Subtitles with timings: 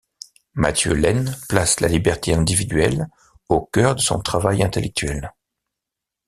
[0.55, 3.07] Mathieu Laine place la liberté individuelle
[3.49, 5.31] au cœur de son travail intellectuel.